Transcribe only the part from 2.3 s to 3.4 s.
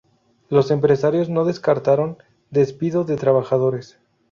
despido de